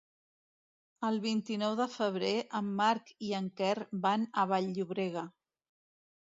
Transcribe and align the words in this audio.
El 1.09 1.19
vint-i-nou 1.25 1.75
de 1.79 1.85
febrer 1.95 2.31
en 2.61 2.71
Marc 2.79 3.13
i 3.27 3.29
en 3.41 3.51
Quer 3.61 3.75
van 4.07 4.27
a 4.33 4.47
Vall-llobrega. 4.55 5.27